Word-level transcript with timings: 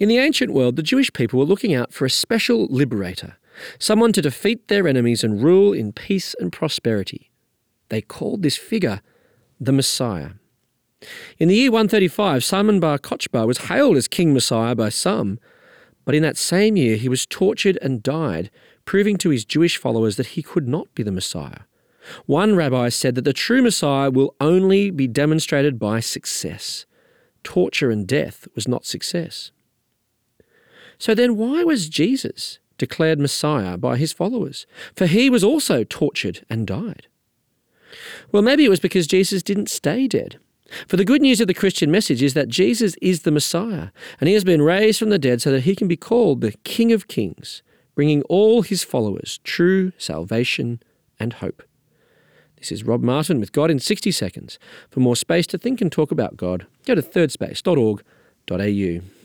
In 0.00 0.08
the 0.08 0.16
ancient 0.16 0.54
world, 0.54 0.76
the 0.76 0.82
Jewish 0.82 1.12
people 1.12 1.38
were 1.38 1.44
looking 1.44 1.74
out 1.74 1.92
for 1.92 2.06
a 2.06 2.10
special 2.10 2.66
liberator, 2.70 3.36
someone 3.78 4.14
to 4.14 4.22
defeat 4.22 4.68
their 4.68 4.88
enemies 4.88 5.22
and 5.22 5.42
rule 5.42 5.74
in 5.74 5.92
peace 5.92 6.34
and 6.40 6.50
prosperity. 6.50 7.30
They 7.90 8.00
called 8.00 8.42
this 8.42 8.56
figure 8.56 9.02
the 9.60 9.72
Messiah. 9.72 10.30
In 11.38 11.48
the 11.48 11.54
year 11.54 11.70
135, 11.70 12.42
Simon 12.42 12.80
bar 12.80 12.98
Kochba 12.98 13.46
was 13.46 13.58
hailed 13.58 13.98
as 13.98 14.08
King 14.08 14.32
Messiah 14.32 14.74
by 14.74 14.88
some, 14.88 15.38
but 16.06 16.14
in 16.14 16.22
that 16.22 16.38
same 16.38 16.76
year 16.78 16.96
he 16.96 17.10
was 17.10 17.26
tortured 17.26 17.78
and 17.82 18.02
died, 18.02 18.50
proving 18.86 19.18
to 19.18 19.28
his 19.28 19.44
Jewish 19.44 19.76
followers 19.76 20.16
that 20.16 20.28
he 20.28 20.42
could 20.42 20.66
not 20.66 20.92
be 20.94 21.02
the 21.02 21.12
Messiah. 21.12 21.64
One 22.24 22.56
rabbi 22.56 22.88
said 22.88 23.16
that 23.16 23.26
the 23.26 23.34
true 23.34 23.60
Messiah 23.60 24.10
will 24.10 24.34
only 24.40 24.90
be 24.90 25.06
demonstrated 25.06 25.78
by 25.78 26.00
success. 26.00 26.86
Torture 27.44 27.90
and 27.90 28.06
death 28.06 28.48
was 28.54 28.66
not 28.66 28.86
success. 28.86 29.52
So 31.00 31.14
then, 31.14 31.38
why 31.38 31.64
was 31.64 31.88
Jesus 31.88 32.58
declared 32.76 33.18
Messiah 33.18 33.78
by 33.78 33.96
his 33.96 34.12
followers? 34.12 34.66
For 34.94 35.06
he 35.06 35.30
was 35.30 35.42
also 35.42 35.82
tortured 35.82 36.44
and 36.50 36.66
died. 36.66 37.06
Well, 38.30 38.42
maybe 38.42 38.66
it 38.66 38.68
was 38.68 38.80
because 38.80 39.06
Jesus 39.06 39.42
didn't 39.42 39.70
stay 39.70 40.06
dead. 40.06 40.38
For 40.86 40.98
the 40.98 41.06
good 41.06 41.22
news 41.22 41.40
of 41.40 41.48
the 41.48 41.54
Christian 41.54 41.90
message 41.90 42.22
is 42.22 42.34
that 42.34 42.48
Jesus 42.48 42.96
is 43.00 43.22
the 43.22 43.30
Messiah, 43.30 43.88
and 44.20 44.28
he 44.28 44.34
has 44.34 44.44
been 44.44 44.60
raised 44.60 44.98
from 44.98 45.08
the 45.08 45.18
dead 45.18 45.40
so 45.40 45.50
that 45.50 45.62
he 45.62 45.74
can 45.74 45.88
be 45.88 45.96
called 45.96 46.42
the 46.42 46.52
King 46.64 46.92
of 46.92 47.08
Kings, 47.08 47.62
bringing 47.94 48.20
all 48.24 48.60
his 48.60 48.84
followers 48.84 49.40
true 49.42 49.92
salvation 49.96 50.82
and 51.18 51.32
hope. 51.32 51.62
This 52.58 52.70
is 52.70 52.84
Rob 52.84 53.02
Martin 53.02 53.40
with 53.40 53.52
God 53.52 53.70
in 53.70 53.78
60 53.78 54.10
Seconds. 54.10 54.58
For 54.90 55.00
more 55.00 55.16
space 55.16 55.46
to 55.46 55.56
think 55.56 55.80
and 55.80 55.90
talk 55.90 56.10
about 56.10 56.36
God, 56.36 56.66
go 56.84 56.94
to 56.94 57.00
thirdspace.org.au. 57.00 59.19